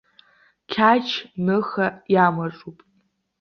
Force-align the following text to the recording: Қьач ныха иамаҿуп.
Қьач 0.71 1.07
ныха 1.45 1.87
иамаҿуп. 2.13 2.77